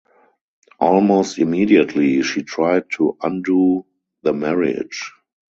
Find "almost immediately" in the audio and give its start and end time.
0.79-2.23